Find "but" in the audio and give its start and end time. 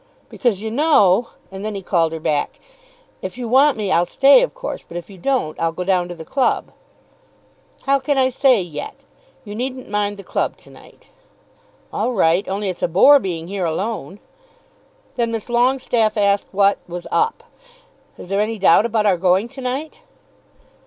4.87-4.97